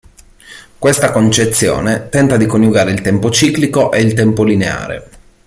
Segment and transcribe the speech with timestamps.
[0.79, 5.07] Questa concezione tenta di coniugare il tempo ciclico e il tempo lineare.